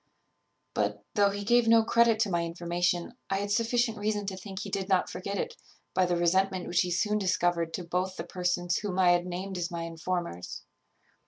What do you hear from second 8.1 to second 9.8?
the persons whom I had named as